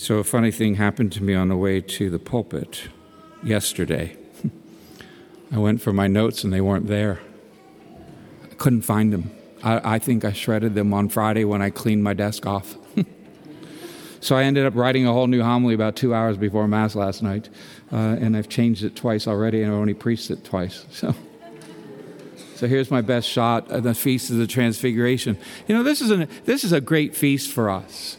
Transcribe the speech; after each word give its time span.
So, 0.00 0.18
a 0.18 0.24
funny 0.24 0.52
thing 0.52 0.76
happened 0.76 1.10
to 1.14 1.24
me 1.24 1.34
on 1.34 1.48
the 1.48 1.56
way 1.56 1.80
to 1.80 2.08
the 2.08 2.20
pulpit 2.20 2.88
yesterday. 3.42 4.16
I 5.52 5.58
went 5.58 5.82
for 5.82 5.92
my 5.92 6.06
notes 6.06 6.44
and 6.44 6.52
they 6.52 6.60
weren't 6.60 6.86
there. 6.86 7.18
I 8.44 8.54
couldn't 8.54 8.82
find 8.82 9.12
them. 9.12 9.32
I, 9.60 9.96
I 9.96 9.98
think 9.98 10.24
I 10.24 10.32
shredded 10.32 10.76
them 10.76 10.94
on 10.94 11.08
Friday 11.08 11.44
when 11.44 11.62
I 11.62 11.70
cleaned 11.70 12.04
my 12.04 12.14
desk 12.14 12.46
off. 12.46 12.76
so 14.20 14.36
I 14.36 14.44
ended 14.44 14.66
up 14.66 14.76
writing 14.76 15.04
a 15.04 15.12
whole 15.12 15.26
new 15.26 15.42
homily 15.42 15.74
about 15.74 15.96
two 15.96 16.14
hours 16.14 16.36
before 16.36 16.68
Mass 16.68 16.94
last 16.94 17.20
night, 17.20 17.48
uh, 17.92 17.96
and 17.96 18.36
I've 18.36 18.48
changed 18.48 18.84
it 18.84 18.94
twice 18.94 19.26
already, 19.26 19.64
and 19.64 19.72
I 19.72 19.74
only 19.74 19.94
preached 19.94 20.30
it 20.30 20.44
twice. 20.44 20.86
So. 20.92 21.12
So 22.54 22.66
here's 22.66 22.90
my 22.90 23.02
best 23.02 23.28
shot 23.28 23.70
of 23.70 23.82
the 23.82 23.94
Feast 23.94 24.30
of 24.30 24.36
the 24.36 24.46
Transfiguration. 24.46 25.38
You 25.66 25.76
know, 25.76 25.82
this 25.82 26.00
is, 26.00 26.10
an, 26.10 26.28
this 26.44 26.62
is 26.64 26.72
a 26.72 26.80
great 26.80 27.16
feast 27.16 27.52
for 27.52 27.70
us. 27.70 28.16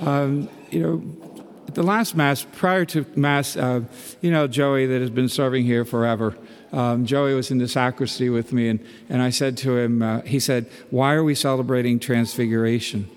Um, 0.00 0.48
you 0.70 0.80
know, 0.80 1.28
at 1.66 1.74
the 1.74 1.82
last 1.82 2.16
Mass, 2.16 2.46
prior 2.52 2.84
to 2.86 3.04
Mass, 3.14 3.56
uh, 3.56 3.82
you 4.20 4.30
know, 4.30 4.46
Joey 4.46 4.86
that 4.86 5.00
has 5.00 5.10
been 5.10 5.28
serving 5.28 5.64
here 5.64 5.84
forever, 5.84 6.36
um, 6.72 7.06
Joey 7.06 7.34
was 7.34 7.50
in 7.50 7.58
the 7.58 7.68
sacristy 7.68 8.28
with 8.28 8.52
me, 8.52 8.68
and, 8.68 8.80
and 9.08 9.22
I 9.22 9.30
said 9.30 9.56
to 9.58 9.76
him, 9.76 10.02
uh, 10.02 10.20
he 10.22 10.40
said, 10.40 10.66
Why 10.90 11.14
are 11.14 11.24
we 11.24 11.34
celebrating 11.34 11.98
Transfiguration? 11.98 13.08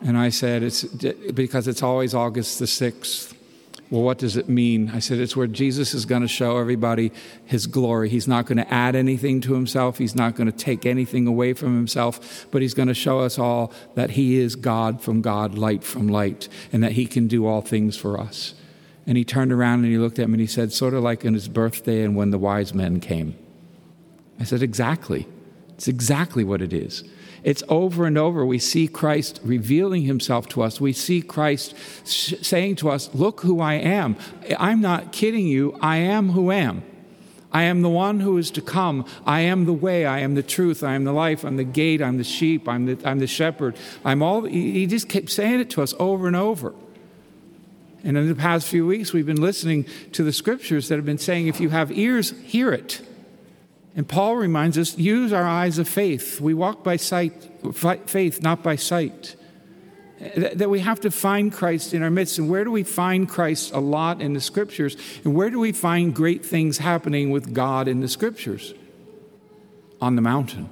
And 0.00 0.16
I 0.16 0.28
said, 0.28 0.62
It's 0.62 0.84
because 0.84 1.68
it's 1.68 1.82
always 1.82 2.14
August 2.14 2.58
the 2.58 2.66
6th. 2.66 3.34
Well, 3.90 4.02
what 4.02 4.18
does 4.18 4.36
it 4.36 4.50
mean? 4.50 4.90
I 4.90 4.98
said, 4.98 5.18
It's 5.18 5.34
where 5.34 5.46
Jesus 5.46 5.94
is 5.94 6.04
going 6.04 6.20
to 6.22 6.28
show 6.28 6.58
everybody 6.58 7.10
his 7.46 7.66
glory. 7.66 8.10
He's 8.10 8.28
not 8.28 8.44
going 8.44 8.58
to 8.58 8.72
add 8.72 8.94
anything 8.94 9.40
to 9.42 9.54
himself, 9.54 9.98
he's 9.98 10.14
not 10.14 10.34
going 10.34 10.50
to 10.50 10.56
take 10.56 10.84
anything 10.84 11.26
away 11.26 11.54
from 11.54 11.74
himself, 11.74 12.46
but 12.50 12.60
he's 12.60 12.74
going 12.74 12.88
to 12.88 12.94
show 12.94 13.20
us 13.20 13.38
all 13.38 13.72
that 13.94 14.10
he 14.10 14.38
is 14.38 14.56
God 14.56 15.00
from 15.00 15.22
God, 15.22 15.56
light 15.56 15.82
from 15.84 16.06
light, 16.08 16.48
and 16.72 16.82
that 16.82 16.92
he 16.92 17.06
can 17.06 17.28
do 17.28 17.46
all 17.46 17.62
things 17.62 17.96
for 17.96 18.20
us. 18.20 18.54
And 19.06 19.16
he 19.16 19.24
turned 19.24 19.52
around 19.52 19.84
and 19.84 19.92
he 19.92 19.96
looked 19.96 20.18
at 20.18 20.28
me 20.28 20.34
and 20.34 20.40
he 20.40 20.46
said, 20.46 20.70
Sort 20.70 20.92
of 20.92 21.02
like 21.02 21.24
on 21.24 21.32
his 21.32 21.48
birthday 21.48 22.02
and 22.02 22.14
when 22.14 22.30
the 22.30 22.38
wise 22.38 22.74
men 22.74 23.00
came. 23.00 23.38
I 24.38 24.44
said, 24.44 24.62
Exactly. 24.62 25.26
It's 25.70 25.88
exactly 25.88 26.44
what 26.44 26.60
it 26.60 26.72
is. 26.72 27.04
It's 27.44 27.62
over 27.68 28.04
and 28.04 28.18
over. 28.18 28.44
We 28.44 28.58
see 28.58 28.88
Christ 28.88 29.40
revealing 29.44 30.02
himself 30.02 30.48
to 30.50 30.62
us. 30.62 30.80
We 30.80 30.92
see 30.92 31.22
Christ 31.22 31.74
sh- 32.04 32.34
saying 32.42 32.76
to 32.76 32.90
us, 32.90 33.10
Look 33.14 33.40
who 33.40 33.60
I 33.60 33.74
am. 33.74 34.16
I'm 34.58 34.80
not 34.80 35.12
kidding 35.12 35.46
you. 35.46 35.78
I 35.80 35.98
am 35.98 36.30
who 36.30 36.50
I 36.50 36.56
am. 36.56 36.82
I 37.50 37.62
am 37.62 37.82
the 37.82 37.88
one 37.88 38.20
who 38.20 38.36
is 38.36 38.50
to 38.52 38.60
come. 38.60 39.06
I 39.24 39.40
am 39.40 39.64
the 39.64 39.72
way. 39.72 40.04
I 40.04 40.18
am 40.20 40.34
the 40.34 40.42
truth. 40.42 40.82
I 40.82 40.94
am 40.94 41.04
the 41.04 41.12
life. 41.12 41.44
I'm 41.44 41.56
the 41.56 41.64
gate. 41.64 42.02
I'm 42.02 42.18
the 42.18 42.24
sheep. 42.24 42.68
I'm 42.68 42.86
the, 42.86 43.08
I'm 43.08 43.20
the 43.20 43.26
shepherd. 43.26 43.76
I'm 44.04 44.22
all. 44.22 44.42
He 44.42 44.86
just 44.86 45.08
kept 45.08 45.30
saying 45.30 45.60
it 45.60 45.70
to 45.70 45.82
us 45.82 45.94
over 45.98 46.26
and 46.26 46.36
over. 46.36 46.74
And 48.04 48.16
in 48.16 48.28
the 48.28 48.34
past 48.34 48.68
few 48.68 48.86
weeks, 48.86 49.12
we've 49.12 49.26
been 49.26 49.40
listening 49.40 49.86
to 50.12 50.22
the 50.22 50.32
scriptures 50.32 50.88
that 50.88 50.96
have 50.96 51.06
been 51.06 51.18
saying, 51.18 51.48
if 51.48 51.60
you 51.60 51.70
have 51.70 51.90
ears, 51.90 52.32
hear 52.44 52.70
it. 52.70 53.02
And 53.96 54.06
Paul 54.08 54.36
reminds 54.36 54.78
us 54.78 54.96
use 54.96 55.32
our 55.32 55.46
eyes 55.46 55.78
of 55.78 55.88
faith. 55.88 56.40
We 56.40 56.54
walk 56.54 56.84
by 56.84 56.96
sight, 56.96 57.32
faith, 58.06 58.42
not 58.42 58.62
by 58.62 58.76
sight. 58.76 59.34
That 60.36 60.68
we 60.68 60.80
have 60.80 61.00
to 61.00 61.10
find 61.10 61.52
Christ 61.52 61.94
in 61.94 62.02
our 62.02 62.10
midst. 62.10 62.38
And 62.38 62.48
where 62.48 62.64
do 62.64 62.70
we 62.70 62.82
find 62.82 63.28
Christ 63.28 63.72
a 63.72 63.78
lot 63.78 64.20
in 64.20 64.32
the 64.34 64.40
scriptures? 64.40 64.96
And 65.24 65.34
where 65.34 65.48
do 65.48 65.60
we 65.60 65.72
find 65.72 66.14
great 66.14 66.44
things 66.44 66.78
happening 66.78 67.30
with 67.30 67.54
God 67.54 67.86
in 67.86 68.00
the 68.00 68.08
scriptures? 68.08 68.74
On 70.00 70.16
the 70.16 70.22
mountain. 70.22 70.68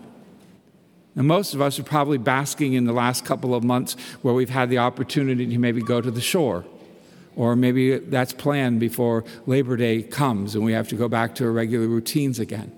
Now, 1.14 1.22
most 1.22 1.55
of 1.55 1.61
us 1.61 1.78
are 1.78 1.84
probably 1.84 2.19
basking 2.19 2.75
in 2.75 2.84
the 2.84 2.92
last 2.92 3.25
couple 3.25 3.55
of 3.55 3.64
months 3.64 3.97
where 4.22 4.34
we've 4.34 4.50
had 4.50 4.69
the 4.69 4.78
opportunity 4.78 5.47
to 5.47 5.59
maybe 5.59 5.81
go 5.81 6.00
to 6.00 6.11
the 6.11 6.20
shore. 6.20 6.64
Or 7.37 7.55
maybe 7.55 7.98
that's 7.98 8.33
planned 8.33 8.81
before 8.81 9.25
Labor 9.47 9.77
Day 9.77 10.03
comes 10.03 10.55
and 10.55 10.64
we 10.64 10.72
have 10.72 10.89
to 10.89 10.97
go 10.97 11.09
back 11.09 11.34
to 11.37 11.44
our 11.44 11.53
regular 11.53 11.87
routines 11.87 12.38
again. 12.38 12.72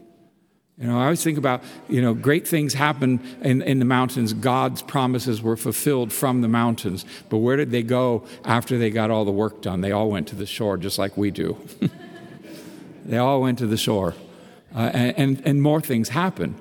You 0.80 0.86
know, 0.86 0.98
I 0.98 1.04
always 1.04 1.24
think 1.24 1.38
about, 1.38 1.64
you 1.88 2.00
know, 2.00 2.14
great 2.14 2.46
things 2.46 2.74
happen 2.74 3.20
in, 3.42 3.62
in 3.62 3.80
the 3.80 3.84
mountains. 3.84 4.32
God's 4.32 4.80
promises 4.80 5.42
were 5.42 5.56
fulfilled 5.56 6.12
from 6.12 6.40
the 6.40 6.46
mountains. 6.46 7.04
But 7.28 7.38
where 7.38 7.56
did 7.56 7.72
they 7.72 7.82
go 7.82 8.24
after 8.44 8.78
they 8.78 8.90
got 8.90 9.10
all 9.10 9.24
the 9.24 9.32
work 9.32 9.60
done? 9.60 9.80
They 9.80 9.90
all 9.90 10.08
went 10.08 10.28
to 10.28 10.36
the 10.36 10.46
shore, 10.46 10.76
just 10.76 10.96
like 10.96 11.16
we 11.16 11.32
do. 11.32 11.58
they 13.04 13.18
all 13.18 13.40
went 13.40 13.58
to 13.58 13.66
the 13.66 13.76
shore. 13.76 14.14
Uh, 14.72 14.90
and, 14.92 15.18
and, 15.18 15.42
and, 15.46 15.62
more 15.62 15.80
things 15.80 16.10
happen. 16.10 16.54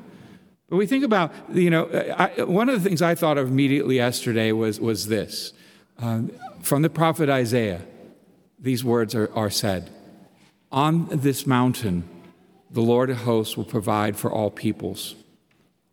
But 0.70 0.78
we 0.78 0.88
think 0.88 1.04
about, 1.04 1.32
you 1.54 1.70
know, 1.70 1.88
I, 2.18 2.44
one 2.44 2.70
of 2.70 2.82
the 2.82 2.90
things 2.90 3.02
I 3.02 3.16
thought 3.16 3.38
of 3.38 3.50
immediately 3.50 3.98
yesterday 3.98 4.54
was, 4.54 4.80
was 4.80 5.08
this. 5.08 5.52
Uh, 6.00 6.22
from 6.62 6.84
the 6.84 6.90
prophet 6.90 7.30
Isaiah, 7.30 7.82
these 8.60 8.84
words 8.84 9.14
are, 9.14 9.30
are 9.36 9.50
said 9.50 9.90
On 10.72 11.08
this 11.12 11.46
mountain, 11.46 12.08
the 12.70 12.82
Lord 12.82 13.10
of 13.10 13.18
hosts 13.20 13.56
will 13.56 13.66
provide 13.66 14.18
for 14.18 14.32
all 14.32 14.52
peoples. 14.52 15.16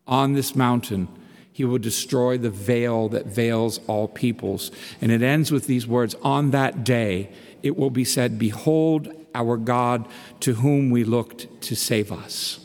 On 0.07 0.33
this 0.33 0.55
mountain, 0.55 1.09
he 1.53 1.65
will 1.65 1.79
destroy 1.79 2.37
the 2.37 2.51
veil 2.51 3.09
that 3.11 3.27
veils 3.27 3.79
all 3.87 4.09
peoples. 4.09 4.71
And 5.01 5.13
it 5.13 5.23
ends 5.23 5.53
with 5.53 5.67
these 5.67 5.87
words 5.87 6.15
On 6.23 6.51
that 6.51 6.84
day, 6.84 7.31
it 7.63 7.77
will 7.77 7.91
be 7.91 8.05
said, 8.05 8.39
Behold 8.39 9.13
our 9.34 9.57
God 9.57 10.07
to 10.41 10.55
whom 10.55 10.91
we 10.91 11.05
looked 11.05 11.61
to 11.63 11.75
save 11.75 12.11
us. 12.13 12.61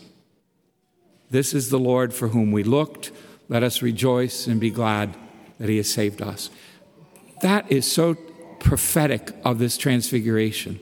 This 1.29 1.53
is 1.53 1.69
the 1.69 1.79
Lord 1.79 2.13
for 2.13 2.29
whom 2.29 2.51
we 2.51 2.63
looked. 2.63 3.11
Let 3.47 3.63
us 3.63 3.81
rejoice 3.81 4.47
and 4.47 4.59
be 4.59 4.71
glad 4.71 5.15
that 5.59 5.69
he 5.69 5.77
has 5.77 5.89
saved 5.89 6.21
us. 6.21 6.49
That 7.41 7.71
is 7.71 7.89
so 7.89 8.15
prophetic 8.59 9.31
of 9.45 9.59
this 9.59 9.77
transfiguration 9.77 10.79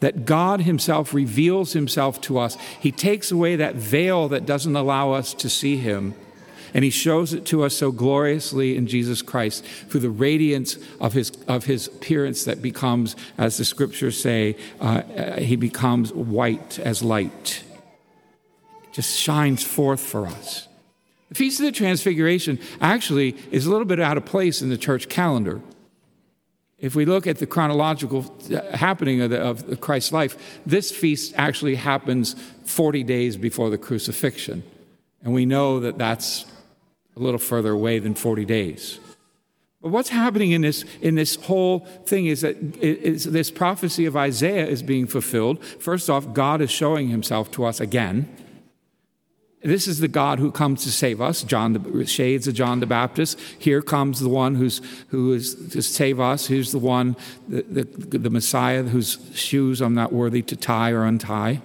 that 0.00 0.24
God 0.24 0.62
Himself 0.62 1.14
reveals 1.14 1.72
Himself 1.72 2.20
to 2.22 2.38
us. 2.38 2.56
He 2.80 2.92
takes 2.92 3.30
away 3.30 3.56
that 3.56 3.76
veil 3.76 4.28
that 4.28 4.46
doesn't 4.46 4.76
allow 4.76 5.12
us 5.12 5.34
to 5.34 5.48
see 5.48 5.76
Him. 5.76 6.14
And 6.74 6.84
he 6.84 6.90
shows 6.90 7.32
it 7.32 7.44
to 7.46 7.64
us 7.64 7.76
so 7.76 7.90
gloriously 7.90 8.76
in 8.76 8.86
Jesus 8.86 9.22
Christ 9.22 9.64
through 9.64 10.00
the 10.00 10.10
radiance 10.10 10.78
of 11.00 11.12
his, 11.12 11.32
of 11.48 11.64
his 11.64 11.88
appearance 11.88 12.44
that 12.44 12.62
becomes, 12.62 13.16
as 13.36 13.56
the 13.56 13.64
scriptures 13.64 14.20
say, 14.20 14.56
uh, 14.80 15.02
he 15.38 15.56
becomes 15.56 16.12
white 16.12 16.78
as 16.78 17.02
light. 17.02 17.64
Just 18.92 19.18
shines 19.18 19.62
forth 19.64 20.00
for 20.00 20.26
us. 20.26 20.68
The 21.28 21.34
Feast 21.36 21.60
of 21.60 21.66
the 21.66 21.72
Transfiguration 21.72 22.58
actually 22.80 23.36
is 23.50 23.66
a 23.66 23.70
little 23.70 23.84
bit 23.84 24.00
out 24.00 24.16
of 24.16 24.24
place 24.24 24.62
in 24.62 24.68
the 24.68 24.78
church 24.78 25.08
calendar. 25.08 25.60
If 26.80 26.94
we 26.94 27.04
look 27.04 27.26
at 27.26 27.38
the 27.38 27.46
chronological 27.46 28.34
uh, 28.52 28.76
happening 28.76 29.20
of, 29.20 29.30
the, 29.30 29.40
of 29.40 29.80
Christ's 29.80 30.12
life, 30.12 30.60
this 30.64 30.90
feast 30.90 31.34
actually 31.36 31.74
happens 31.74 32.34
40 32.64 33.04
days 33.04 33.36
before 33.36 33.68
the 33.68 33.78
crucifixion. 33.78 34.62
And 35.22 35.34
we 35.34 35.44
know 35.44 35.80
that 35.80 35.98
that's 35.98 36.46
a 37.16 37.20
little 37.20 37.38
further 37.38 37.72
away 37.72 37.98
than 37.98 38.14
40 38.14 38.46
days. 38.46 38.98
But 39.82 39.90
what's 39.90 40.10
happening 40.10 40.52
in 40.52 40.62
this, 40.62 40.84
in 41.00 41.14
this 41.14 41.36
whole 41.36 41.80
thing 42.06 42.26
is 42.26 42.42
that 42.42 42.56
is 42.82 43.24
this 43.24 43.50
prophecy 43.50 44.04
of 44.06 44.16
Isaiah 44.16 44.66
is 44.66 44.82
being 44.82 45.06
fulfilled. 45.06 45.64
First 45.64 46.10
off, 46.10 46.34
God 46.34 46.60
is 46.60 46.70
showing 46.70 47.08
himself 47.08 47.50
to 47.52 47.64
us 47.64 47.80
again. 47.80 48.28
This 49.62 49.86
is 49.86 49.98
the 49.98 50.08
God 50.08 50.38
who 50.38 50.50
comes 50.50 50.84
to 50.84 50.90
save 50.90 51.20
us. 51.20 51.42
John, 51.42 51.74
the 51.74 52.06
shades 52.06 52.48
of 52.48 52.54
John 52.54 52.80
the 52.80 52.86
Baptist. 52.86 53.38
Here 53.58 53.82
comes 53.82 54.20
the 54.20 54.28
one 54.28 54.54
who's 54.54 54.80
who 55.08 55.34
is 55.34 55.54
to 55.72 55.82
save 55.82 56.18
us. 56.18 56.46
Who's 56.46 56.72
the 56.72 56.78
one, 56.78 57.14
the, 57.46 57.62
the, 57.62 58.18
the 58.18 58.30
Messiah, 58.30 58.82
whose 58.82 59.18
shoes 59.34 59.82
I'm 59.82 59.94
not 59.94 60.12
worthy 60.12 60.42
to 60.42 60.56
tie 60.56 60.92
or 60.92 61.04
untie 61.04 61.60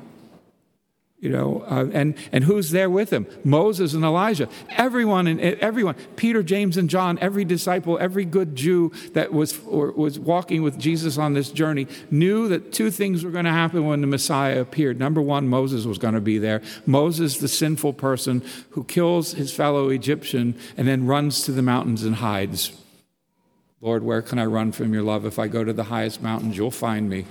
you 1.25 1.31
know, 1.31 1.65
uh, 1.67 1.89
and, 1.91 2.13
and 2.31 2.43
who's 2.43 2.69
there 2.69 2.87
with 2.87 3.09
him? 3.09 3.25
Moses 3.43 3.95
and 3.95 4.03
Elijah. 4.03 4.47
Everyone, 4.69 5.25
and 5.25 5.39
everyone, 5.41 5.95
Peter, 6.15 6.43
James, 6.43 6.77
and 6.77 6.87
John, 6.87 7.17
every 7.19 7.43
disciple, 7.43 7.97
every 7.99 8.25
good 8.25 8.55
Jew 8.55 8.91
that 9.13 9.33
was, 9.33 9.59
was 9.63 10.19
walking 10.19 10.61
with 10.61 10.77
Jesus 10.77 11.17
on 11.17 11.33
this 11.33 11.49
journey 11.49 11.87
knew 12.11 12.47
that 12.49 12.71
two 12.71 12.91
things 12.91 13.23
were 13.23 13.31
going 13.31 13.45
to 13.45 13.51
happen 13.51 13.87
when 13.87 14.01
the 14.01 14.07
Messiah 14.07 14.61
appeared. 14.61 14.99
Number 14.99 15.19
one, 15.19 15.47
Moses 15.47 15.85
was 15.85 15.97
going 15.97 16.13
to 16.13 16.21
be 16.21 16.37
there. 16.37 16.61
Moses, 16.85 17.39
the 17.39 17.47
sinful 17.47 17.93
person 17.93 18.43
who 18.69 18.83
kills 18.83 19.31
his 19.31 19.51
fellow 19.51 19.89
Egyptian 19.89 20.55
and 20.77 20.87
then 20.87 21.07
runs 21.07 21.43
to 21.45 21.51
the 21.51 21.63
mountains 21.63 22.03
and 22.03 22.17
hides. 22.17 22.71
Lord, 23.81 24.03
where 24.03 24.21
can 24.21 24.37
I 24.37 24.45
run 24.45 24.73
from 24.73 24.93
your 24.93 25.01
love? 25.01 25.25
If 25.25 25.39
I 25.39 25.47
go 25.47 25.63
to 25.63 25.73
the 25.73 25.85
highest 25.85 26.21
mountains, 26.21 26.55
you'll 26.55 26.69
find 26.69 27.09
me. 27.09 27.25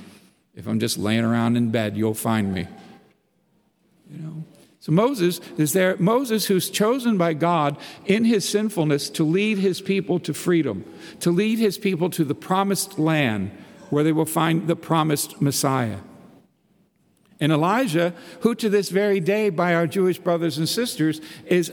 If 0.53 0.67
I'm 0.67 0.81
just 0.81 0.99
laying 0.99 1.25
around 1.25 1.57
in 1.57 1.71
bed, 1.71 1.97
you'll 1.97 2.13
find 2.13 2.53
me. 2.53 2.67
You 4.11 4.19
know? 4.19 4.45
So 4.81 4.93
Moses 4.93 5.41
is 5.57 5.73
there, 5.73 5.97
Moses 5.99 6.45
who's 6.45 6.69
chosen 6.69 7.17
by 7.17 7.33
God 7.33 7.79
in 8.05 8.27
his 8.27 8.47
sinfulness 8.47 9.09
to 9.11 9.25
lead 9.25 9.57
his 9.57 9.81
people 9.81 10.21
to 10.21 10.35
freedom, 10.35 10.85
to 11.21 11.31
lead 11.31 11.59
his 11.59 11.79
people 11.79 12.11
to 12.11 12.23
the 12.25 12.35
promised 12.35 12.99
land 12.99 13.51
where 13.89 14.05
they 14.05 14.13
will 14.13 14.27
find 14.27 14.67
the 14.67 14.77
promised 14.77 15.41
Messiah. 15.41 16.01
And 17.41 17.51
Elijah, 17.51 18.13
who 18.41 18.55
to 18.57 18.69
this 18.69 18.91
very 18.91 19.21
day, 19.21 19.49
by 19.51 19.75
our 19.75 19.87
Jewish 19.87 20.19
brothers 20.19 20.59
and 20.59 20.69
sisters, 20.69 21.21
is 21.47 21.73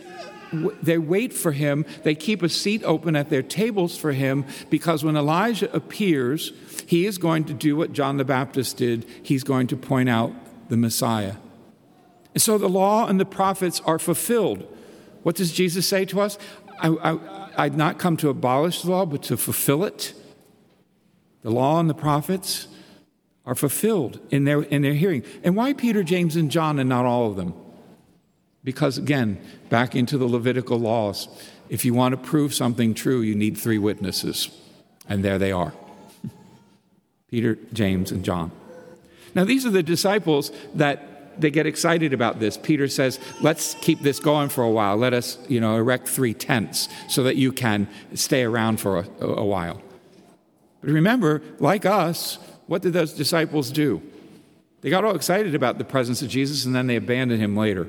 they 0.82 0.98
wait 0.98 1.34
for 1.34 1.52
him. 1.52 1.86
They 2.04 2.16
keep 2.16 2.42
a 2.44 2.50
seat 2.50 2.84
open 2.84 3.16
at 3.16 3.30
their 3.30 3.44
tables 3.44 3.98
for 3.98 4.12
him 4.12 4.46
because 4.70 5.04
when 5.04 5.16
Elijah 5.16 5.74
appears, 5.74 6.54
he 6.88 7.06
is 7.06 7.18
going 7.18 7.46
to 7.46 7.54
do 7.54 7.76
what 7.76 7.94
John 7.94 8.18
the 8.18 8.26
Baptist 8.26 8.78
did. 8.78 9.06
He's 9.22 9.44
going 9.44 9.68
to 9.68 9.78
point 9.78 10.10
out 10.10 10.34
the 10.70 10.78
Messiah. 10.78 11.36
And 12.34 12.42
so 12.42 12.58
the 12.58 12.70
law 12.70 13.08
and 13.08 13.20
the 13.20 13.26
prophets 13.26 13.82
are 13.86 14.00
fulfilled. 14.00 14.68
What 15.24 15.36
does 15.36 15.52
Jesus 15.52 15.88
say 15.88 16.06
to 16.06 16.22
us? 16.22 16.38
I, 16.82 17.20
I'd 17.58 17.78
not 17.78 18.00
come 18.00 18.18
to 18.18 18.30
abolish 18.30 18.82
the 18.82 18.92
law, 18.92 19.06
but 19.06 19.22
to 19.24 19.38
fulfill 19.38 19.84
it. 19.84 20.14
The 21.44 21.52
law 21.52 21.80
and 21.80 21.90
the 21.90 21.94
prophets 21.96 22.68
are 23.46 23.56
fulfilled 23.56 24.20
in 24.30 24.46
their, 24.46 24.62
in 24.64 24.82
their 24.82 24.94
hearing. 24.94 25.24
And 25.44 25.56
why 25.56 25.74
Peter, 25.74 26.04
James, 26.04 26.36
and 26.36 26.50
John 26.50 26.80
and 26.80 26.90
not 26.90 27.06
all 27.06 27.28
of 27.30 27.36
them? 27.36 27.54
Because 28.64 28.98
again, 28.98 29.40
back 29.70 29.96
into 29.96 30.18
the 30.18 30.28
Levitical 30.28 30.80
laws, 30.80 31.28
if 31.70 31.84
you 31.84 31.94
want 31.94 32.14
to 32.14 32.18
prove 32.18 32.54
something 32.54 32.94
true, 32.94 33.22
you 33.22 33.34
need 33.36 33.58
three 33.58 33.78
witnesses. 33.78 34.50
And 35.10 35.24
there 35.24 35.40
they 35.40 35.52
are 35.52 35.74
Peter, 37.30 37.58
James, 37.74 38.12
and 38.12 38.24
John. 38.24 38.52
Now, 39.34 39.46
these 39.46 39.66
are 39.66 39.72
the 39.72 39.84
disciples 39.84 40.52
that 40.76 41.11
they 41.38 41.52
get 41.52 41.66
excited 41.66 42.14
about 42.14 42.40
this. 42.40 42.58
Peter 42.58 42.88
says, 42.88 43.20
Let's 43.42 43.76
keep 43.76 44.02
this 44.02 44.20
going 44.20 44.50
for 44.50 44.64
a 44.64 44.70
while. 44.70 44.98
Let 44.98 45.14
us, 45.14 45.38
you 45.48 45.60
know, 45.60 45.76
erect 45.76 46.08
three 46.08 46.34
tents 46.34 46.90
so 47.08 47.24
that 47.24 47.36
you 47.36 47.52
can 47.52 47.88
stay 48.14 48.44
around 48.44 48.80
for 48.80 49.00
a, 49.00 49.26
a 49.26 49.46
while. 49.46 49.82
But 50.82 50.92
remember, 50.92 51.42
like 51.60 51.86
us, 51.86 52.38
what 52.68 52.82
did 52.82 52.94
those 52.94 53.14
disciples 53.14 53.72
do? 53.72 54.02
They 54.82 54.90
got 54.90 55.06
all 55.06 55.16
excited 55.16 55.54
about 55.54 55.78
the 55.78 55.84
presence 55.84 56.22
of 56.22 56.30
Jesus 56.30 56.66
and 56.66 56.76
then 56.76 56.88
they 56.88 56.96
abandoned 56.96 57.42
him 57.42 57.56
later. 57.56 57.88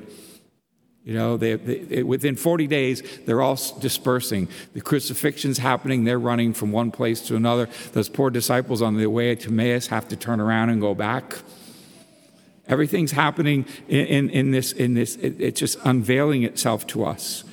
You 1.03 1.15
know, 1.15 1.35
they, 1.35 1.55
they, 1.55 2.03
within 2.03 2.37
40 2.37 2.67
days, 2.67 3.03
they're 3.25 3.41
all 3.41 3.59
dispersing. 3.79 4.47
The 4.73 4.79
crucifixion's 4.79 5.57
happening. 5.57 6.05
They're 6.05 6.19
running 6.19 6.53
from 6.53 6.71
one 6.71 6.91
place 6.91 7.21
to 7.27 7.35
another. 7.35 7.67
Those 7.91 8.07
poor 8.07 8.29
disciples 8.29 8.81
on 8.81 8.97
the 8.97 9.07
way 9.07 9.35
to 9.35 9.49
Emmaus 9.49 9.87
have 9.87 10.07
to 10.09 10.15
turn 10.15 10.39
around 10.39 10.69
and 10.69 10.79
go 10.79 10.95
back. 10.95 11.39
Everything's 12.67 13.11
happening 13.11 13.65
in, 13.87 14.05
in, 14.05 14.29
in 14.29 14.51
this, 14.51 14.71
in 14.71 14.93
this 14.93 15.15
it, 15.17 15.39
it's 15.39 15.59
just 15.59 15.77
unveiling 15.83 16.43
itself 16.43 16.87
to 16.87 17.03
us. 17.03 17.43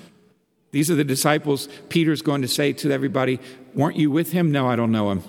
These 0.70 0.90
are 0.90 0.94
the 0.94 1.04
disciples 1.04 1.68
Peter's 1.88 2.22
going 2.22 2.42
to 2.42 2.48
say 2.48 2.72
to 2.74 2.92
everybody, 2.92 3.40
Weren't 3.74 3.96
you 3.96 4.10
with 4.10 4.32
him? 4.32 4.52
No, 4.52 4.68
I 4.68 4.76
don't 4.76 4.92
know 4.92 5.10
him. 5.10 5.22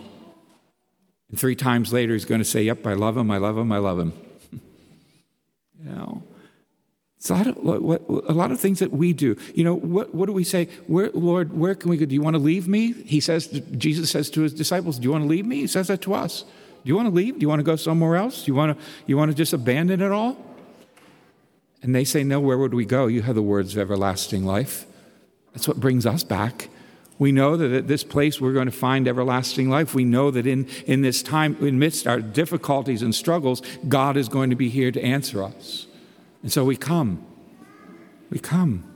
And 1.30 1.40
three 1.40 1.56
times 1.56 1.92
later, 1.92 2.14
he's 2.14 2.26
going 2.26 2.42
to 2.42 2.46
say, 2.46 2.64
Yep, 2.64 2.86
I 2.86 2.94
love 2.94 3.18
him, 3.18 3.32
I 3.32 3.38
love 3.38 3.58
him, 3.58 3.72
I 3.72 3.80
love 3.80 4.00
him. 4.00 4.14
you 4.52 5.90
know, 5.90 6.24
it's 7.18 7.30
a 7.30 7.36
lot, 7.36 7.48
of, 7.48 7.58
a 7.58 8.34
lot 8.34 8.52
of 8.52 8.60
things 8.60 8.80
that 8.80 8.92
we 8.92 9.14
do. 9.14 9.36
You 9.56 9.64
know, 9.64 9.76
what, 9.76 10.14
what 10.14 10.28
do 10.28 10.34
we 10.34 10.44
say? 10.44 10.70
Where, 10.88 11.10
Lord, 11.14 11.54
where 11.54 11.76
can 11.76 11.90
we 11.90 11.98
go? 11.98 12.06
Do 12.06 12.14
you 12.14 12.22
want 12.22 12.36
to 12.36 12.42
leave 12.42 12.68
me? 12.68 12.94
He 12.94 13.20
says, 13.20 13.48
Jesus 13.78 14.12
says 14.12 14.30
to 14.32 14.42
his 14.42 14.54
disciples, 14.54 14.98
Do 14.98 15.04
you 15.04 15.12
want 15.12 15.24
to 15.24 15.28
leave 15.28 15.46
me? 15.46 15.58
He 15.58 15.68
says 15.68 15.88
that 15.88 16.02
to 16.02 16.14
us. 16.14 16.46
Do 16.84 16.90
you 16.90 16.96
want 16.96 17.08
to 17.08 17.14
leave? 17.14 17.36
Do 17.36 17.42
you 17.42 17.50
want 17.50 17.60
to 17.60 17.64
go 17.64 17.76
somewhere 17.76 18.16
else? 18.16 18.44
Do 18.44 18.52
you 18.52 18.56
want 18.56 18.78
to, 18.78 18.86
you 19.06 19.18
want 19.18 19.30
to 19.30 19.36
just 19.36 19.54
abandon 19.54 20.02
it 20.02 20.12
all? 20.12 20.38
And 21.84 21.94
they 21.94 22.04
say, 22.04 22.24
No, 22.24 22.40
where 22.40 22.58
would 22.58 22.74
we 22.74 22.86
go? 22.86 23.08
You 23.08 23.22
have 23.22 23.36
the 23.36 23.42
words 23.42 23.76
of 23.76 23.82
everlasting 23.82 24.46
life. 24.46 24.86
That's 25.54 25.68
what 25.68 25.80
brings 25.80 26.06
us 26.06 26.24
back. 26.24 26.70
We 27.20 27.32
know 27.32 27.56
that 27.56 27.72
at 27.72 27.88
this 27.88 28.04
place 28.04 28.42
we're 28.42 28.54
going 28.54 28.66
to 28.66 28.72
find 28.72 29.08
everlasting 29.08 29.70
life. 29.70 29.94
We 29.94 30.06
know 30.06 30.32
that 30.32 30.48
in, 30.48 30.68
in 30.88 31.02
this 31.02 31.22
time, 31.22 31.56
amidst 31.62 32.08
our 32.08 32.20
difficulties 32.20 33.04
and 33.04 33.14
struggles, 33.14 33.62
God 33.88 34.18
is 34.18 34.28
going 34.28 34.50
to 34.50 34.56
be 34.56 34.70
here 34.70 34.92
to 34.92 35.02
answer 35.04 35.44
us. 35.44 35.86
And 36.42 36.52
so 36.52 36.66
we 36.66 36.76
come. 36.76 37.24
We 38.32 38.40
come. 38.40 38.92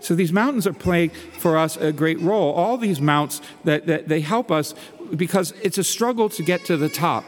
So 0.00 0.16
these 0.16 0.32
mountains 0.32 0.66
are 0.66 0.72
playing 0.72 1.10
for 1.38 1.56
us 1.56 1.76
a 1.76 1.92
great 1.92 2.18
role. 2.20 2.52
All 2.52 2.76
these 2.76 3.00
mounts 3.00 3.40
that, 3.62 3.86
that 3.86 4.08
they 4.08 4.20
help 4.20 4.50
us 4.50 4.74
because 5.16 5.52
it's 5.62 5.78
a 5.78 5.84
struggle 5.84 6.28
to 6.30 6.42
get 6.42 6.64
to 6.66 6.76
the 6.76 6.88
top. 6.88 7.24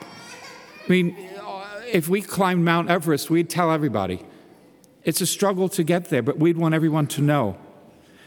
I 0.84 0.88
mean, 0.90 1.16
if 1.90 2.08
we 2.08 2.22
climbed 2.22 2.64
Mount 2.64 2.90
Everest, 2.90 3.30
we'd 3.30 3.48
tell 3.50 3.70
everybody. 3.70 4.24
It's 5.04 5.20
a 5.20 5.26
struggle 5.26 5.68
to 5.70 5.84
get 5.84 6.06
there, 6.06 6.22
but 6.22 6.38
we'd 6.38 6.56
want 6.56 6.74
everyone 6.74 7.06
to 7.08 7.22
know. 7.22 7.56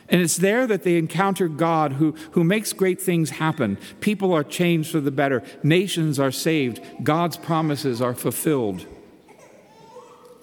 And 0.10 0.22
it's 0.22 0.38
there 0.38 0.66
that 0.68 0.84
they 0.84 0.98
encounter 0.98 1.48
God 1.48 1.94
who, 1.94 2.14
who 2.32 2.44
makes 2.44 2.72
great 2.72 3.02
things 3.02 3.32
happen. 3.32 3.78
People 4.00 4.32
are 4.34 4.44
changed 4.44 4.92
for 4.92 5.02
the 5.02 5.12
better, 5.12 5.44
nations 5.64 6.20
are 6.20 6.32
saved, 6.32 6.82
God's 7.04 7.36
promises 7.36 8.02
are 8.02 8.14
fulfilled. 8.14 8.86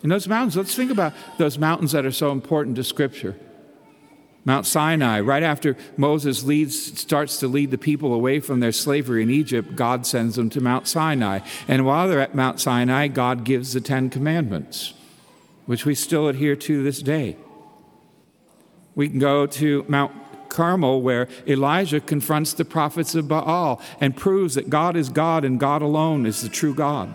And 0.03 0.12
those 0.12 0.29
mountains, 0.29 0.56
let's 0.56 0.75
think 0.75 0.91
about 0.91 1.15
those 1.39 1.59
mountains 1.59 1.93
that 1.93 2.05
are 2.05 2.12
so 2.12 2.31
important 2.31 2.77
to 2.77 2.85
Scripture. 2.85 3.37
Mount 4.44 4.67
Sinai, 4.67 5.20
right 5.20 5.43
after 5.43 5.76
Moses 5.96 6.44
leads, 6.44 7.00
starts 7.00 7.38
to 7.38 7.49
lead 7.49 7.70
the 7.70 7.79
people 7.79 8.12
away 8.12 8.41
from 8.41 8.61
their 8.61 8.73
slavery 8.73 9.23
in 9.23 9.31
Egypt, 9.31 9.75
God 9.75 10.06
sends 10.06 10.37
them 10.37 10.50
to 10.50 10.61
Mount 10.61 10.87
Sinai. 10.87 11.41
And 11.67 11.87
while 11.87 12.08
they're 12.08 12.20
at 12.20 12.35
Mount 12.35 12.61
Sinai, 12.61 13.08
God 13.08 13.44
gives 13.44 13.73
the 13.73 13.81
Ten 13.81 14.11
Commandments, 14.11 14.93
which 15.64 15.87
we 15.87 15.94
still 15.94 16.29
adhere 16.29 16.56
to 16.56 16.82
this 16.82 17.00
day. 17.00 17.37
We 18.94 19.08
can 19.08 19.19
go 19.19 19.46
to 19.46 19.85
Mount 19.88 20.12
Carmel, 20.50 21.00
where 21.00 21.26
Elijah 21.46 22.00
confronts 22.00 22.52
the 22.52 22.64
prophets 22.64 23.14
of 23.14 23.26
Baal 23.26 23.81
and 24.00 24.17
proves 24.17 24.55
that 24.55 24.70
God 24.70 24.94
is 24.94 25.08
God 25.08 25.44
and 25.44 25.58
God 25.58 25.82
alone 25.82 26.26
is 26.26 26.43
the 26.43 26.49
true 26.49 26.75
God. 26.75 27.14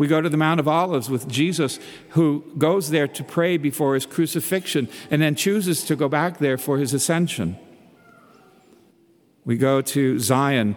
We 0.00 0.06
go 0.06 0.22
to 0.22 0.30
the 0.30 0.38
Mount 0.38 0.60
of 0.60 0.66
Olives 0.66 1.10
with 1.10 1.28
Jesus, 1.28 1.78
who 2.10 2.42
goes 2.56 2.88
there 2.88 3.06
to 3.08 3.22
pray 3.22 3.58
before 3.58 3.92
his 3.92 4.06
crucifixion 4.06 4.88
and 5.10 5.20
then 5.20 5.34
chooses 5.34 5.84
to 5.84 5.94
go 5.94 6.08
back 6.08 6.38
there 6.38 6.56
for 6.56 6.78
his 6.78 6.94
ascension. 6.94 7.58
We 9.44 9.58
go 9.58 9.82
to 9.82 10.18
Zion, 10.18 10.76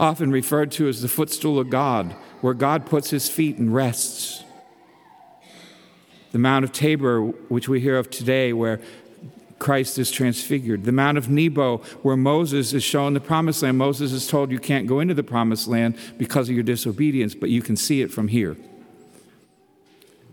often 0.00 0.32
referred 0.32 0.72
to 0.72 0.88
as 0.88 1.00
the 1.00 1.06
footstool 1.06 1.60
of 1.60 1.70
God, 1.70 2.10
where 2.40 2.54
God 2.54 2.86
puts 2.86 3.10
his 3.10 3.28
feet 3.28 3.56
and 3.56 3.72
rests. 3.72 4.42
The 6.32 6.40
Mount 6.40 6.64
of 6.64 6.72
Tabor, 6.72 7.20
which 7.22 7.68
we 7.68 7.78
hear 7.78 7.96
of 7.96 8.10
today, 8.10 8.52
where 8.52 8.80
Christ 9.58 9.98
is 9.98 10.10
transfigured. 10.10 10.84
The 10.84 10.92
Mount 10.92 11.16
of 11.16 11.30
Nebo, 11.30 11.78
where 12.02 12.16
Moses 12.16 12.72
is 12.72 12.84
shown 12.84 13.14
the 13.14 13.20
promised 13.20 13.62
land. 13.62 13.78
Moses 13.78 14.12
is 14.12 14.26
told 14.26 14.50
you 14.50 14.58
can't 14.58 14.86
go 14.86 15.00
into 15.00 15.14
the 15.14 15.22
promised 15.22 15.66
land 15.66 15.96
because 16.18 16.48
of 16.48 16.54
your 16.54 16.64
disobedience, 16.64 17.34
but 17.34 17.48
you 17.48 17.62
can 17.62 17.76
see 17.76 18.02
it 18.02 18.10
from 18.10 18.28
here. 18.28 18.56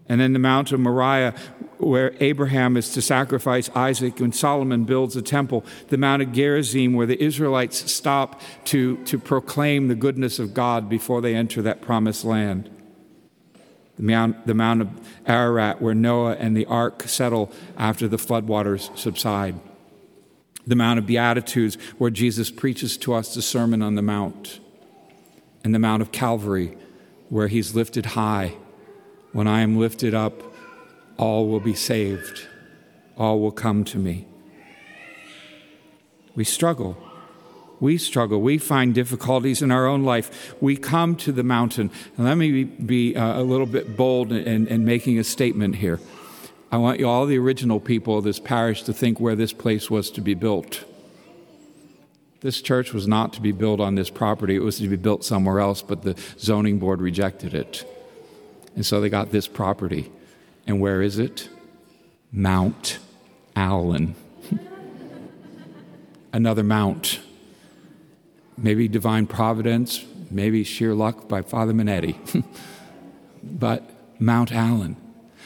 And 0.10 0.20
then 0.20 0.34
the 0.34 0.40
Mount 0.40 0.74
of 0.74 0.82
Moriah, 0.82 1.34
where 1.78 2.14
Abraham 2.20 2.76
is 2.76 2.90
to 2.90 3.02
sacrifice 3.02 3.70
Isaac 3.70 4.20
and 4.20 4.36
Solomon 4.36 4.84
builds 4.84 5.16
a 5.16 5.22
temple. 5.22 5.66
The 5.88 5.98
Mount 5.98 6.22
of 6.22 6.34
Gerizim, 6.34 6.94
where 6.94 7.08
the 7.08 7.22
Israelites 7.24 7.90
stop 7.92 8.42
to, 8.66 8.98
to 9.06 9.18
proclaim 9.18 9.88
the 9.88 9.96
goodness 9.96 10.40
of 10.40 10.54
God 10.54 10.90
before 10.90 11.22
they 11.22 11.34
enter 11.34 11.62
that 11.62 11.82
promised 11.82 12.26
land 12.26 12.70
the 13.98 14.04
Mount, 14.04 14.48
the 14.48 14.54
Mount 14.54 14.82
of 14.82 14.90
Ararat, 15.26 15.82
where 15.82 15.94
Noah 15.94 16.36
and 16.36 16.58
the 16.58 16.66
ark 16.66 17.04
settle 17.04 17.52
after 17.78 18.08
the 18.08 18.18
floodwaters 18.18 18.96
subside. 18.98 19.60
The 20.66 20.76
Mount 20.76 20.98
of 20.98 21.06
Beatitudes, 21.06 21.78
where 21.98 22.10
Jesus 22.10 22.50
preaches 22.50 22.98
to 22.98 23.14
us 23.14 23.34
the 23.36 23.42
Sermon 23.42 23.82
on 23.82 23.96
the 23.96 24.02
Mount. 24.02 24.60
And 25.64 25.76
the 25.76 25.80
Mount 25.80 26.02
of 26.02 26.12
Calvary, 26.12 26.78
where 27.30 27.48
he's 27.48 27.76
lifted 27.76 28.08
high. 28.08 28.56
When 29.32 29.48
I 29.48 29.62
am 29.62 29.78
lifted 29.78 30.14
up, 30.14 30.42
all 31.18 31.48
will 31.48 31.60
be 31.60 31.76
saved, 31.76 32.48
all 33.18 33.40
will 33.40 33.52
come 33.52 33.84
to 33.86 33.98
me. 33.98 34.28
We 36.36 36.44
struggle 36.44 36.98
we 37.84 37.98
struggle. 37.98 38.40
We 38.40 38.58
find 38.58 38.96
difficulties 38.96 39.62
in 39.62 39.70
our 39.70 39.86
own 39.86 40.04
life. 40.04 40.56
We 40.62 40.78
come 40.78 41.18
to 41.18 41.34
the 41.34 41.44
mountain. 41.44 41.92
And 42.16 42.26
let 42.26 42.36
me 42.36 42.64
be 42.64 43.14
uh, 43.14 43.42
a 43.42 43.44
little 43.44 43.66
bit 43.66 43.98
bold 43.98 44.32
in, 44.32 44.68
in 44.68 44.86
making 44.86 45.20
a 45.20 45.24
statement 45.26 45.76
here. 45.76 46.00
I 46.72 46.78
want 46.78 47.02
you, 47.02 47.10
all 47.10 47.26
the 47.26 47.38
original 47.38 47.82
people 47.82 48.18
of 48.18 48.24
this 48.24 48.40
parish 48.40 48.84
to 48.84 48.94
think 48.94 49.20
where 49.20 49.36
this 49.36 49.52
place 49.52 49.92
was 49.92 50.10
to 50.12 50.22
be 50.22 50.34
built. 50.34 50.86
This 52.40 52.62
church 52.62 52.94
was 52.94 53.06
not 53.06 53.34
to 53.34 53.42
be 53.42 53.52
built 53.52 53.82
on 53.82 53.96
this 53.96 54.10
property, 54.10 54.56
it 54.56 54.64
was 54.64 54.78
to 54.78 54.88
be 54.88 54.96
built 54.96 55.26
somewhere 55.26 55.60
else, 55.60 55.82
but 55.82 56.04
the 56.04 56.18
zoning 56.40 56.80
board 56.80 57.02
rejected 57.02 57.54
it. 57.54 57.86
And 58.76 58.86
so 58.86 59.02
they 59.02 59.10
got 59.10 59.32
this 59.32 59.50
property. 59.50 60.10
And 60.66 60.80
where 60.80 61.02
is 61.02 61.20
it? 61.20 61.50
Mount 62.32 63.00
Allen. 63.58 64.16
Another 66.34 66.64
mount 66.64 67.20
maybe 68.58 68.88
divine 68.88 69.28
providence, 69.28 70.06
maybe 70.30 70.64
sheer 70.64 70.94
luck 70.94 71.28
by 71.28 71.42
Father 71.42 71.74
Minetti. 71.74 72.44
but 73.44 73.90
Mount 74.20 74.52
Allen. 74.52 74.98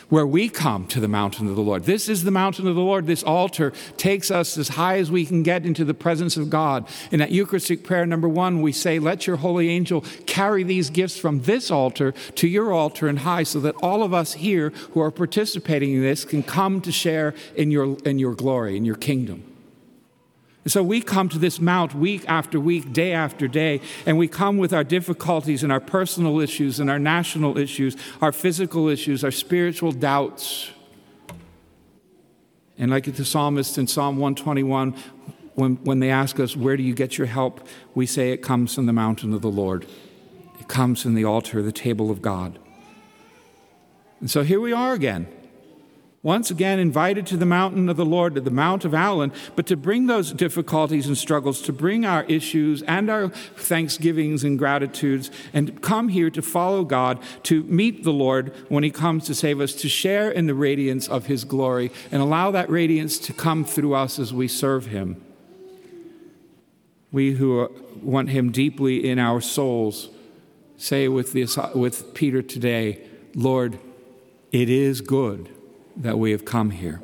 where 0.09 0.25
we 0.25 0.47
come 0.47 0.87
to 0.87 1.01
the 1.01 1.07
mountain 1.07 1.49
of 1.49 1.55
the 1.57 1.61
Lord. 1.61 1.83
This 1.83 2.07
is 2.07 2.23
the 2.23 2.31
mountain 2.31 2.65
of 2.65 2.75
the 2.75 2.81
Lord. 2.81 3.07
This 3.07 3.23
altar 3.23 3.73
takes 3.97 4.31
us 4.31 4.57
as 4.57 4.69
high 4.69 4.99
as 4.99 5.11
we 5.11 5.25
can 5.25 5.43
get 5.43 5.65
into 5.65 5.83
the 5.83 5.93
presence 5.93 6.37
of 6.37 6.49
God. 6.49 6.87
In 7.11 7.19
that 7.19 7.31
Eucharistic 7.31 7.83
prayer 7.83 8.05
number 8.05 8.29
one, 8.29 8.61
we 8.61 8.71
say, 8.71 8.99
Let 8.99 9.27
your 9.27 9.37
holy 9.37 9.67
angel 9.69 10.05
carry 10.25 10.63
these 10.63 10.89
gifts 10.89 11.17
from 11.17 11.41
this 11.41 11.69
altar 11.69 12.13
to 12.35 12.47
your 12.47 12.71
altar 12.71 13.09
and 13.09 13.19
high, 13.19 13.43
so 13.43 13.59
that 13.59 13.75
all 13.81 14.01
of 14.01 14.13
us 14.13 14.33
here 14.33 14.69
who 14.91 15.01
are 15.01 15.11
participating 15.11 15.93
in 15.93 16.01
this 16.01 16.23
can 16.23 16.41
come 16.41 16.79
to 16.81 16.91
share 16.91 17.33
in 17.55 17.71
your, 17.71 17.97
in 18.05 18.17
your 18.17 18.35
glory, 18.35 18.77
in 18.77 18.85
your 18.85 18.95
kingdom. 18.95 19.43
And 20.67 20.71
so 20.73 20.83
we 20.83 20.99
come 20.99 21.29
to 21.29 21.39
this 21.39 21.61
mount 21.61 21.95
week 21.95 22.25
after 22.27 22.59
week, 22.59 22.91
day 22.91 23.13
after 23.13 23.47
day, 23.47 23.79
and 24.05 24.17
we 24.17 24.27
come 24.27 24.57
with 24.57 24.73
our 24.73 24.83
difficulties 24.83 25.63
and 25.63 25.71
our 25.71 25.79
personal 25.79 26.41
issues 26.41 26.81
and 26.81 26.89
our 26.89 26.99
national 26.99 27.57
issues, 27.57 27.95
our 28.21 28.33
physical 28.33 28.89
issues, 28.89 29.23
our 29.23 29.31
spiritual 29.31 29.93
doubts. 29.93 30.71
And 32.77 32.91
like 32.91 33.05
the 33.05 33.23
psalmist 33.23 33.77
in 33.77 33.87
Psalm 33.87 34.17
121, 34.17 34.93
when, 35.55 35.75
when 35.85 36.01
they 36.01 36.09
ask 36.09 36.37
us, 36.37 36.57
Where 36.57 36.75
do 36.75 36.83
you 36.83 36.93
get 36.93 37.17
your 37.17 37.27
help? 37.27 37.65
we 37.95 38.05
say, 38.05 38.33
It 38.33 38.41
comes 38.41 38.75
from 38.75 38.87
the 38.87 38.91
mountain 38.91 39.33
of 39.33 39.41
the 39.41 39.47
Lord. 39.47 39.87
It 40.59 40.67
comes 40.67 41.01
from 41.01 41.15
the 41.15 41.23
altar, 41.23 41.61
the 41.61 41.71
table 41.71 42.11
of 42.11 42.21
God. 42.21 42.59
And 44.19 44.29
so 44.29 44.43
here 44.43 44.59
we 44.59 44.73
are 44.73 44.91
again 44.91 45.29
once 46.23 46.49
again 46.49 46.79
invited 46.79 47.27
to 47.27 47.37
the 47.37 47.45
mountain 47.45 47.87
of 47.89 47.95
the 47.95 48.05
Lord, 48.05 48.33
to 48.35 48.41
the 48.41 48.49
Mount 48.49 48.83
of 48.83 48.93
Allen, 48.93 49.31
but 49.55 49.67
to 49.67 49.77
bring 49.77 50.07
those 50.07 50.33
difficulties 50.33 51.05
and 51.07 51.17
struggles, 51.17 51.61
to 51.61 51.71
bring 51.71 52.05
our 52.05 52.23
issues 52.23 52.81
and 52.83 53.09
our 53.09 53.29
thanksgivings 53.29 54.43
and 54.43 54.57
gratitudes, 54.57 55.29
and 55.53 55.81
come 55.81 56.09
here 56.09 56.31
to 56.31 56.41
follow 56.41 56.83
God, 56.83 57.19
to 57.43 57.63
meet 57.63 58.03
the 58.03 58.11
Lord 58.11 58.51
when 58.67 58.83
He 58.83 58.89
comes 58.89 59.25
to 59.25 59.35
save 59.35 59.61
us, 59.61 59.73
to 59.75 59.87
share 59.87 60.31
in 60.31 60.47
the 60.47 60.55
radiance 60.55 61.07
of 61.07 61.27
His 61.27 61.43
glory, 61.43 61.91
and 62.11 62.21
allow 62.21 62.49
that 62.49 62.69
radiance 62.69 63.19
to 63.19 63.33
come 63.33 63.63
through 63.63 63.93
us 63.93 64.17
as 64.17 64.33
we 64.33 64.47
serve 64.47 64.87
Him. 64.87 65.23
We 67.11 67.33
who 67.33 67.71
want 68.01 68.31
Him 68.31 68.51
deeply 68.51 69.07
in 69.07 69.19
our 69.19 69.39
souls 69.39 70.09
say 70.77 71.07
with, 71.07 71.35
with 71.75 72.13
Peter 72.15 72.41
today, 72.41 73.07
Lord, 73.35 73.79
it 74.51 74.69
is 74.69 75.01
good 75.01 75.51
that 75.97 76.19
we 76.19 76.31
have 76.31 76.45
come 76.45 76.69
here. 76.71 77.01